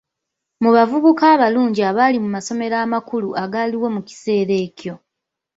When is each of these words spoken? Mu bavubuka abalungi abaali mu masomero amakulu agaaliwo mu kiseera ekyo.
Mu 0.61 0.69
bavubuka 0.75 1.23
abalungi 1.35 1.81
abaali 1.89 2.17
mu 2.23 2.29
masomero 2.35 2.75
amakulu 2.85 3.29
agaaliwo 3.43 3.87
mu 3.95 4.01
kiseera 4.07 4.53
ekyo. 4.65 4.93